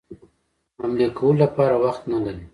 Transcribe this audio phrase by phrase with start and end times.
[0.79, 2.45] حملې کولو لپاره وخت نه لري.